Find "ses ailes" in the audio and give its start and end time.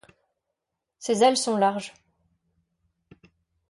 0.97-1.37